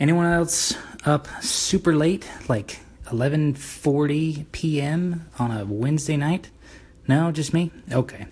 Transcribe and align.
Anyone 0.00 0.26
else 0.26 0.76
up 1.04 1.26
super 1.42 1.94
late, 1.94 2.28
like 2.48 2.78
11:40 3.06 4.46
p.m. 4.52 5.26
on 5.38 5.50
a 5.50 5.64
Wednesday 5.64 6.16
night? 6.16 6.50
No, 7.08 7.32
just 7.32 7.52
me? 7.52 7.72
Okay. 7.90 8.26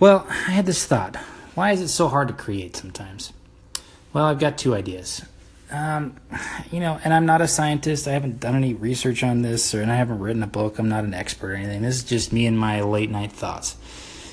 Well, 0.00 0.26
I 0.28 0.50
had 0.50 0.66
this 0.66 0.84
thought. 0.84 1.16
Why 1.54 1.70
is 1.70 1.80
it 1.80 1.88
so 1.88 2.08
hard 2.08 2.28
to 2.28 2.34
create 2.34 2.74
sometimes? 2.74 3.32
Well, 4.12 4.24
I've 4.24 4.40
got 4.40 4.58
two 4.58 4.74
ideas. 4.74 5.22
Um, 5.70 6.16
you 6.72 6.80
know, 6.80 6.98
and 7.04 7.14
I'm 7.14 7.26
not 7.26 7.40
a 7.40 7.48
scientist. 7.48 8.08
I 8.08 8.12
haven't 8.12 8.40
done 8.40 8.56
any 8.56 8.74
research 8.74 9.22
on 9.22 9.42
this, 9.42 9.74
or 9.74 9.82
and 9.82 9.92
I 9.92 9.96
haven't 9.96 10.18
written 10.18 10.42
a 10.42 10.48
book. 10.48 10.80
I'm 10.80 10.88
not 10.88 11.04
an 11.04 11.14
expert 11.14 11.52
or 11.52 11.54
anything. 11.54 11.82
This 11.82 11.96
is 11.96 12.04
just 12.04 12.32
me 12.32 12.46
and 12.46 12.58
my 12.58 12.80
late 12.80 13.10
night 13.10 13.30
thoughts. 13.30 13.76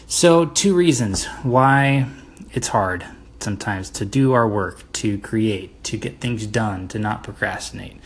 So, 0.08 0.46
two 0.46 0.76
reasons 0.76 1.26
why 1.44 2.08
it's 2.54 2.70
hard 2.70 3.06
sometimes 3.44 3.90
to 3.92 4.06
do 4.06 4.34
our 4.34 4.48
work, 4.48 4.92
to 4.94 5.18
create, 5.20 5.84
to 5.86 5.98
get 5.98 6.20
things 6.20 6.46
done, 6.46 6.88
to 6.90 7.00
not 7.00 7.24
procrastinate. 7.24 8.00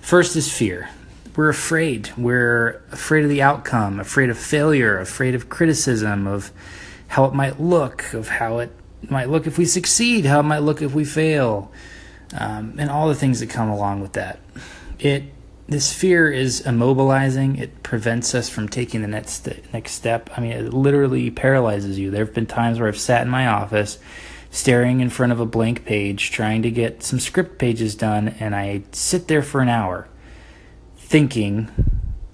First 0.00 0.36
is 0.36 0.52
fear. 0.52 0.90
We're 1.34 1.48
afraid. 1.48 2.10
We're 2.16 2.82
afraid 2.92 3.24
of 3.24 3.30
the 3.30 3.42
outcome, 3.42 4.00
afraid 4.00 4.30
of 4.30 4.38
failure, 4.38 4.98
afraid 4.98 5.34
of 5.34 5.48
criticism, 5.48 6.26
of 6.26 6.50
how 7.08 7.24
it 7.26 7.34
might 7.34 7.60
look, 7.60 8.12
of 8.14 8.28
how 8.28 8.58
it 8.58 8.72
might 9.10 9.28
look 9.28 9.46
if 9.46 9.58
we 9.58 9.64
succeed, 9.64 10.24
how 10.24 10.40
it 10.40 10.44
might 10.44 10.60
look 10.60 10.80
if 10.82 10.94
we 10.94 11.04
fail 11.04 11.70
um, 12.36 12.74
and 12.78 12.90
all 12.90 13.08
the 13.08 13.14
things 13.14 13.40
that 13.40 13.50
come 13.50 13.68
along 13.68 14.00
with 14.00 14.12
that. 14.14 14.40
It 14.98 15.24
this 15.68 15.92
fear 15.92 16.30
is 16.30 16.62
immobilizing. 16.62 17.58
It 17.58 17.82
prevents 17.82 18.36
us 18.36 18.48
from 18.48 18.68
taking 18.68 19.02
the 19.02 19.08
next 19.08 19.48
next 19.72 19.92
step. 19.92 20.30
I 20.36 20.40
mean, 20.40 20.52
it 20.52 20.72
literally 20.72 21.30
paralyzes 21.30 21.98
you. 21.98 22.10
There 22.10 22.24
have 22.24 22.34
been 22.34 22.46
times 22.46 22.78
where 22.78 22.88
I've 22.88 22.98
sat 22.98 23.22
in 23.22 23.28
my 23.28 23.48
office, 23.48 23.98
staring 24.50 25.00
in 25.00 25.10
front 25.10 25.32
of 25.32 25.40
a 25.40 25.46
blank 25.46 25.84
page, 25.84 26.30
trying 26.30 26.62
to 26.62 26.70
get 26.70 27.02
some 27.02 27.20
script 27.20 27.58
pages 27.58 27.94
done, 27.94 28.28
and 28.40 28.54
I 28.54 28.82
sit 28.92 29.28
there 29.28 29.42
for 29.42 29.60
an 29.60 29.68
hour, 29.68 30.08
thinking, 30.96 31.70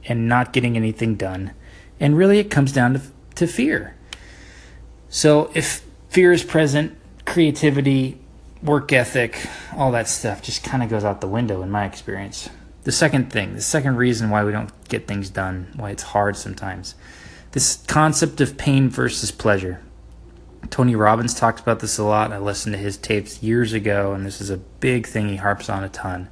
and 0.04 0.28
not 0.28 0.52
getting 0.52 0.76
anything 0.76 1.16
done. 1.16 1.52
And 1.98 2.16
really, 2.16 2.38
it 2.38 2.50
comes 2.50 2.72
down 2.72 2.94
to 2.94 3.02
to 3.36 3.46
fear. 3.46 3.96
So 5.08 5.50
if 5.54 5.84
fear 6.08 6.32
is 6.32 6.44
present, 6.44 6.96
creativity 7.24 8.18
work 8.62 8.92
ethic, 8.92 9.46
all 9.76 9.92
that 9.92 10.08
stuff 10.08 10.42
just 10.42 10.62
kind 10.62 10.82
of 10.82 10.88
goes 10.88 11.04
out 11.04 11.20
the 11.20 11.28
window 11.28 11.62
in 11.62 11.70
my 11.70 11.84
experience. 11.84 12.48
The 12.84 12.92
second 12.92 13.32
thing, 13.32 13.54
the 13.54 13.60
second 13.60 13.96
reason 13.96 14.30
why 14.30 14.44
we 14.44 14.52
don't 14.52 14.70
get 14.88 15.06
things 15.06 15.30
done, 15.30 15.72
why 15.76 15.90
it's 15.90 16.02
hard 16.02 16.36
sometimes, 16.36 16.94
this 17.52 17.76
concept 17.86 18.40
of 18.40 18.56
pain 18.56 18.88
versus 18.88 19.30
pleasure. 19.30 19.80
Tony 20.70 20.94
Robbins 20.94 21.34
talks 21.34 21.60
about 21.60 21.80
this 21.80 21.98
a 21.98 22.04
lot. 22.04 22.32
I 22.32 22.38
listened 22.38 22.74
to 22.74 22.78
his 22.78 22.96
tapes 22.96 23.42
years 23.42 23.72
ago, 23.72 24.12
and 24.12 24.24
this 24.24 24.40
is 24.40 24.50
a 24.50 24.56
big 24.56 25.06
thing 25.06 25.28
he 25.28 25.36
harps 25.36 25.68
on 25.68 25.84
a 25.84 25.88
ton. 25.88 26.28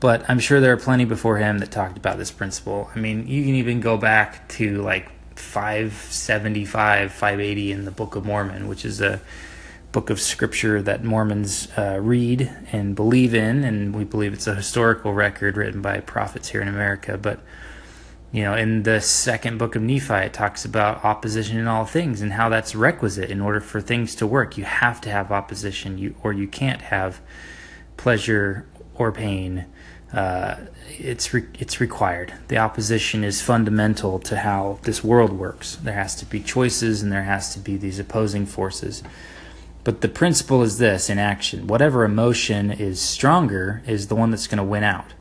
But 0.00 0.28
I'm 0.28 0.40
sure 0.40 0.60
there 0.60 0.72
are 0.72 0.78
plenty 0.78 1.04
before 1.04 1.38
him 1.38 1.58
that 1.58 1.70
talked 1.70 1.96
about 1.96 2.18
this 2.18 2.30
principle. 2.30 2.90
I 2.94 2.98
mean, 2.98 3.28
you 3.28 3.44
can 3.44 3.54
even 3.54 3.80
go 3.80 3.96
back 3.96 4.48
to 4.50 4.82
like 4.82 5.10
575, 5.38 7.12
580 7.12 7.72
in 7.72 7.84
the 7.84 7.90
Book 7.90 8.16
of 8.16 8.24
Mormon, 8.24 8.68
which 8.68 8.84
is 8.84 9.00
a 9.00 9.20
book 9.92 10.10
of 10.10 10.20
scripture 10.20 10.82
that 10.82 11.04
Mormons 11.04 11.68
uh, 11.76 11.98
read 12.00 12.50
and 12.72 12.96
believe 12.96 13.34
in, 13.34 13.62
and 13.62 13.94
we 13.94 14.04
believe 14.04 14.32
it's 14.32 14.46
a 14.46 14.54
historical 14.54 15.12
record 15.12 15.56
written 15.56 15.82
by 15.82 16.00
prophets 16.00 16.48
here 16.48 16.62
in 16.62 16.68
America. 16.68 17.16
But 17.16 17.40
you 18.32 18.42
know, 18.42 18.54
in 18.54 18.84
the 18.84 19.00
second 19.00 19.58
book 19.58 19.76
of 19.76 19.82
Nephi, 19.82 20.14
it 20.14 20.32
talks 20.32 20.64
about 20.64 21.04
opposition 21.04 21.58
in 21.58 21.68
all 21.68 21.84
things 21.84 22.22
and 22.22 22.32
how 22.32 22.48
that's 22.48 22.74
requisite 22.74 23.30
in 23.30 23.42
order 23.42 23.60
for 23.60 23.80
things 23.82 24.14
to 24.16 24.26
work. 24.26 24.56
You 24.56 24.64
have 24.64 25.02
to 25.02 25.10
have 25.10 25.30
opposition, 25.30 25.98
you 25.98 26.14
or 26.22 26.32
you 26.32 26.48
can't 26.48 26.80
have 26.80 27.20
pleasure 27.98 28.66
or 28.94 29.12
pain. 29.12 29.66
Uh, 30.14 30.56
it's 30.88 31.34
re- 31.34 31.48
it's 31.58 31.78
required. 31.78 32.32
The 32.48 32.56
opposition 32.56 33.22
is 33.22 33.42
fundamental 33.42 34.18
to 34.20 34.38
how 34.38 34.78
this 34.82 35.04
world 35.04 35.32
works. 35.32 35.76
There 35.76 35.94
has 35.94 36.16
to 36.16 36.24
be 36.24 36.40
choices, 36.40 37.02
and 37.02 37.12
there 37.12 37.24
has 37.24 37.52
to 37.52 37.60
be 37.60 37.76
these 37.76 37.98
opposing 37.98 38.46
forces. 38.46 39.02
But 39.84 40.00
the 40.00 40.08
principle 40.08 40.62
is 40.62 40.78
this 40.78 41.10
in 41.10 41.18
action 41.18 41.66
whatever 41.66 42.02
emotion 42.04 42.70
is 42.70 42.98
stronger 42.98 43.82
is 43.86 44.06
the 44.06 44.16
one 44.16 44.30
that's 44.30 44.46
going 44.46 44.58
to 44.58 44.64
win 44.64 44.84
out. 44.84 45.12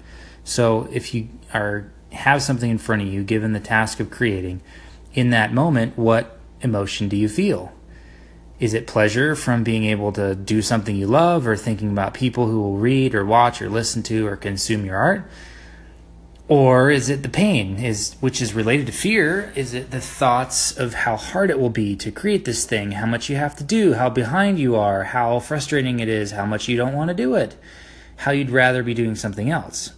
So 0.46 0.88
if 0.92 1.14
you 1.14 1.28
are 1.54 1.92
have 2.12 2.42
something 2.42 2.70
in 2.70 2.78
front 2.78 3.02
of 3.02 3.08
you 3.08 3.24
given 3.24 3.54
the 3.54 3.60
task 3.60 4.00
of 4.00 4.10
creating, 4.10 4.62
in 5.14 5.30
that 5.32 5.54
moment, 5.54 5.98
what 5.98 6.38
emotion 6.62 7.10
do 7.10 7.18
you 7.18 7.28
feel? 7.28 7.72
Is 8.60 8.74
it 8.74 8.86
pleasure 8.86 9.36
from 9.36 9.64
being 9.64 9.86
able 9.86 10.12
to 10.14 10.36
do 10.36 10.62
something 10.62 10.96
you 10.96 11.08
love 11.08 11.48
or 11.48 11.58
thinking 11.58 11.90
about 11.90 12.14
people 12.14 12.48
who 12.48 12.62
will 12.62 12.78
read 12.78 13.16
or 13.16 13.26
watch 13.26 13.62
or 13.62 13.70
listen 13.70 14.04
to 14.04 14.28
or 14.28 14.36
consume 14.36 14.86
your 14.86 14.98
art? 14.98 15.30
or 16.52 16.92
is 16.92 17.10
it 17.10 17.24
the 17.24 17.30
pain 17.30 17.80
is 17.80 18.18
which 18.20 18.42
is 18.42 18.54
related 18.54 18.86
to 18.86 18.92
fear 18.92 19.54
is 19.56 19.74
it 19.74 19.90
the 19.92 20.02
thoughts 20.02 20.78
of 20.78 20.94
how 20.94 21.16
hard 21.16 21.50
it 21.50 21.58
will 21.58 21.70
be 21.70 21.96
to 21.96 22.12
create 22.12 22.44
this 22.44 22.66
thing 22.66 22.92
how 22.92 23.06
much 23.06 23.30
you 23.30 23.38
have 23.38 23.56
to 23.56 23.64
do 23.64 23.94
how 23.94 24.10
behind 24.10 24.60
you 24.60 24.76
are 24.76 25.06
how 25.06 25.40
frustrating 25.40 26.02
it 26.02 26.10
is 26.10 26.32
how 26.32 26.46
much 26.46 26.68
you 26.68 26.76
don't 26.76 26.94
want 26.94 27.08
to 27.08 27.14
do 27.14 27.36
it 27.36 27.56
how 28.18 28.32
you'd 28.32 28.50
rather 28.50 28.84
be 28.84 28.94
doing 28.94 29.16
something 29.16 29.50
else 29.50 29.94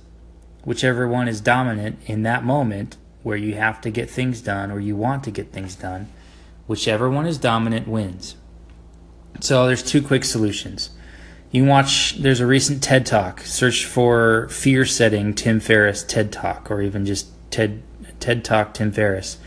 whichever 0.64 1.08
one 1.08 1.28
is 1.28 1.42
dominant 1.42 2.00
in 2.06 2.24
that 2.24 2.44
moment 2.44 2.98
where 3.22 3.38
you 3.38 3.56
have 3.56 3.80
to 3.82 3.90
get 3.90 4.10
things 4.10 4.42
done 4.42 4.72
or 4.72 4.80
you 4.80 4.96
want 4.96 5.24
to 5.24 5.32
get 5.32 5.52
things 5.52 5.76
done 5.76 6.08
whichever 6.68 7.10
one 7.10 7.26
is 7.26 7.38
dominant 7.38 7.88
wins 7.88 8.36
so 9.40 9.68
there's 9.68 9.84
two 9.84 10.02
quick 10.02 10.24
solutions 10.24 10.92
you 11.54 11.66
watch, 11.66 12.16
there's 12.18 12.40
a 12.40 12.48
recent 12.48 12.82
TED 12.82 13.06
Talk. 13.06 13.42
Search 13.42 13.86
for 13.86 14.48
Fear 14.50 14.86
Setting 14.86 15.36
Tim 15.36 15.60
Ferriss 15.60 16.04
TED 16.04 16.32
Talk, 16.32 16.72
or 16.72 16.82
even 16.82 17.06
just 17.06 17.28
TED, 17.52 17.84
TED 18.20 18.44
Talk 18.44 18.74
Tim 18.74 18.92
Ferriss. 18.92 19.38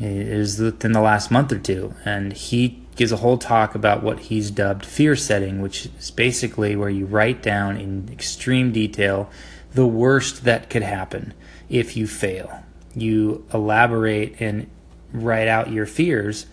It 0.00 0.06
is 0.06 0.58
within 0.58 0.90
the 0.90 1.00
last 1.00 1.30
month 1.30 1.52
or 1.52 1.60
two. 1.60 1.94
And 2.04 2.32
he 2.32 2.82
gives 2.96 3.12
a 3.12 3.18
whole 3.18 3.38
talk 3.38 3.76
about 3.76 4.02
what 4.02 4.18
he's 4.18 4.50
dubbed 4.50 4.84
fear 4.84 5.14
setting, 5.14 5.62
which 5.62 5.86
is 5.86 6.10
basically 6.10 6.74
where 6.74 6.90
you 6.90 7.06
write 7.06 7.40
down 7.40 7.76
in 7.76 8.08
extreme 8.10 8.72
detail 8.72 9.30
the 9.74 9.86
worst 9.86 10.44
that 10.44 10.70
could 10.70 10.82
happen 10.82 11.34
if 11.68 11.96
you 11.96 12.06
fail. 12.06 12.62
You 12.94 13.46
elaborate 13.52 14.40
and 14.40 14.70
write 15.12 15.48
out 15.48 15.72
your 15.72 15.86
fears, 15.86 16.46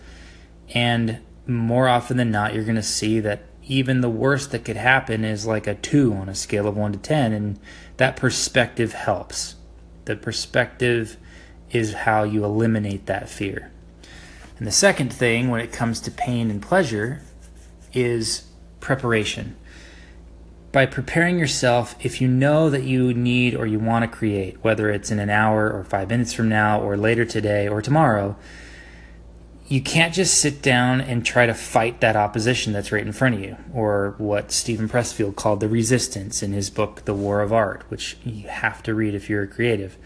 and 0.74 1.20
more 1.46 1.88
often 1.88 2.16
than 2.16 2.30
not, 2.30 2.54
you're 2.54 2.64
going 2.64 2.76
to 2.76 2.82
see 2.82 3.20
that 3.20 3.44
even 3.64 4.00
the 4.00 4.10
worst 4.10 4.50
that 4.50 4.64
could 4.64 4.76
happen 4.76 5.24
is 5.24 5.46
like 5.46 5.66
a 5.66 5.74
2 5.74 6.12
on 6.14 6.28
a 6.28 6.34
scale 6.34 6.66
of 6.66 6.76
1 6.76 6.92
to 6.92 6.98
10 6.98 7.32
and 7.32 7.58
that 7.96 8.16
perspective 8.16 8.92
helps. 8.92 9.54
The 10.04 10.16
perspective 10.16 11.16
is 11.70 11.94
how 11.94 12.24
you 12.24 12.44
eliminate 12.44 13.06
that 13.06 13.28
fear. 13.28 13.70
And 14.58 14.66
the 14.66 14.72
second 14.72 15.12
thing 15.12 15.48
when 15.48 15.60
it 15.60 15.72
comes 15.72 16.00
to 16.00 16.10
pain 16.10 16.50
and 16.50 16.60
pleasure 16.60 17.22
is 17.92 18.46
preparation 18.80 19.56
by 20.72 20.86
preparing 20.86 21.38
yourself 21.38 21.94
if 22.00 22.20
you 22.20 22.26
know 22.26 22.70
that 22.70 22.82
you 22.82 23.12
need 23.14 23.54
or 23.54 23.66
you 23.66 23.78
want 23.78 24.02
to 24.02 24.16
create 24.16 24.56
whether 24.64 24.90
it's 24.90 25.10
in 25.10 25.18
an 25.18 25.30
hour 25.30 25.70
or 25.70 25.84
5 25.84 26.08
minutes 26.08 26.32
from 26.32 26.48
now 26.48 26.80
or 26.80 26.96
later 26.96 27.24
today 27.24 27.68
or 27.68 27.82
tomorrow 27.82 28.36
you 29.72 29.80
can't 29.80 30.12
just 30.12 30.38
sit 30.38 30.60
down 30.60 31.00
and 31.00 31.24
try 31.24 31.46
to 31.46 31.54
fight 31.54 32.02
that 32.02 32.14
opposition 32.14 32.74
that's 32.74 32.92
right 32.92 33.06
in 33.06 33.12
front 33.12 33.36
of 33.36 33.40
you, 33.40 33.56
or 33.72 34.14
what 34.18 34.52
Steven 34.52 34.86
Pressfield 34.86 35.34
called 35.34 35.60
the 35.60 35.68
resistance 35.68 36.42
in 36.42 36.52
his 36.52 36.68
book, 36.68 37.06
The 37.06 37.14
War 37.14 37.40
of 37.40 37.54
Art, 37.54 37.82
which 37.88 38.18
you 38.22 38.48
have 38.48 38.82
to 38.82 38.92
read 38.92 39.14
if 39.14 39.30
you're 39.30 39.44
a 39.44 39.48
creative. 39.48 39.96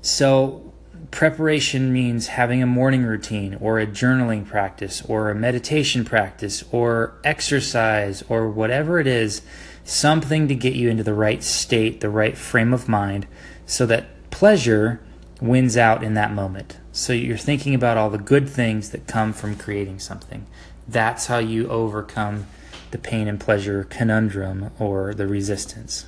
So, 0.00 0.72
preparation 1.10 1.92
means 1.92 2.28
having 2.28 2.62
a 2.62 2.66
morning 2.66 3.04
routine, 3.04 3.56
or 3.60 3.78
a 3.78 3.86
journaling 3.86 4.46
practice, 4.46 5.02
or 5.02 5.30
a 5.30 5.34
meditation 5.34 6.04
practice, 6.04 6.64
or 6.70 7.14
exercise, 7.24 8.22
or 8.28 8.48
whatever 8.48 8.98
it 9.00 9.06
is, 9.06 9.42
something 9.84 10.48
to 10.48 10.54
get 10.54 10.74
you 10.74 10.88
into 10.88 11.02
the 11.02 11.14
right 11.14 11.42
state, 11.42 12.00
the 12.00 12.10
right 12.10 12.36
frame 12.36 12.72
of 12.72 12.88
mind, 12.88 13.26
so 13.66 13.86
that 13.86 14.30
pleasure 14.30 15.00
wins 15.40 15.76
out 15.76 16.02
in 16.02 16.14
that 16.14 16.32
moment. 16.32 16.78
So 16.92 17.12
you're 17.12 17.36
thinking 17.36 17.74
about 17.74 17.96
all 17.96 18.10
the 18.10 18.18
good 18.18 18.48
things 18.48 18.90
that 18.90 19.06
come 19.06 19.32
from 19.32 19.56
creating 19.56 20.00
something. 20.00 20.46
That's 20.86 21.26
how 21.26 21.38
you 21.38 21.68
overcome 21.68 22.46
the 22.90 22.98
pain 22.98 23.28
and 23.28 23.38
pleasure 23.40 23.84
conundrum 23.84 24.70
or 24.78 25.14
the 25.14 25.26
resistance 25.26 26.06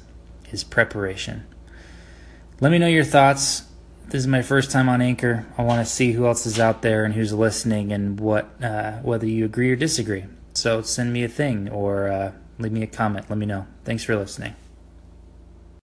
is 0.50 0.64
preparation. 0.64 1.46
Let 2.60 2.72
me 2.72 2.78
know 2.78 2.88
your 2.88 3.04
thoughts. 3.04 3.62
This 4.08 4.20
is 4.20 4.26
my 4.26 4.42
first 4.42 4.70
time 4.70 4.88
on 4.88 5.00
Anchor. 5.00 5.46
I 5.56 5.62
want 5.62 5.86
to 5.86 5.90
see 5.90 6.12
who 6.12 6.26
else 6.26 6.44
is 6.44 6.60
out 6.60 6.82
there 6.82 7.04
and 7.04 7.14
who's 7.14 7.32
listening 7.32 7.92
and 7.92 8.20
what 8.20 8.62
uh, 8.62 8.92
whether 8.98 9.26
you 9.26 9.44
agree 9.44 9.70
or 9.70 9.76
disagree. 9.76 10.24
So 10.54 10.82
send 10.82 11.12
me 11.12 11.24
a 11.24 11.28
thing 11.28 11.70
or 11.70 12.08
uh, 12.08 12.32
leave 12.58 12.72
me 12.72 12.82
a 12.82 12.86
comment. 12.86 13.30
Let 13.30 13.38
me 13.38 13.46
know. 13.46 13.66
Thanks 13.84 14.04
for 14.04 14.14
listening. 14.14 14.54